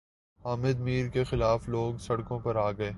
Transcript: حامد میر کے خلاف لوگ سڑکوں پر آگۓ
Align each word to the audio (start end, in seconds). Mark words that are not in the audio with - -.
حامد 0.43 0.79
میر 0.79 1.07
کے 1.07 1.23
خلاف 1.23 1.69
لوگ 1.69 1.97
سڑکوں 1.97 2.39
پر 2.39 2.55
آگۓ 2.55 2.89